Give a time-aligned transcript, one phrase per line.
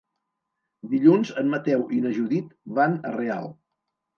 [0.93, 3.55] Dilluns en Mateu i na Judit van a Real.